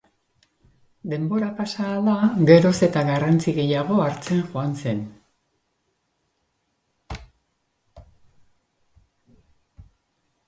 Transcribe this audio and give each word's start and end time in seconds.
Denbora 1.11 1.49
pasa 1.57 1.83
ahala, 1.89 2.15
geroz 2.49 2.71
eta 2.87 3.03
garrantzi 3.09 3.53
gehiago 3.57 3.99
hartzen 4.05 4.41
joan 4.53 4.73
zen. 4.83 5.05